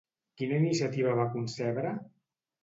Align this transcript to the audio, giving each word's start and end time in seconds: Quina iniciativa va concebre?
Quina 0.41 0.55
iniciativa 0.61 1.13
va 1.19 1.27
concebre? 1.35 1.93